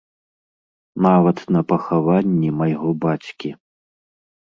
Нават 1.07 1.37
на 1.57 1.61
пахаванні 1.73 2.49
майго 2.65 2.89
бацькі. 3.07 3.49